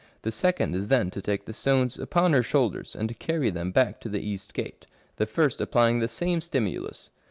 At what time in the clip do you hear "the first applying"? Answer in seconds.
5.17-5.99